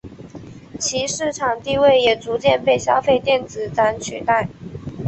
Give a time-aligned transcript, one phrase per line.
[0.79, 4.49] 其市场地位也逐渐被消费电子展取代。